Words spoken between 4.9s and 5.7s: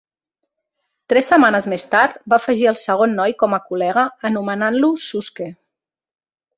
"Suske".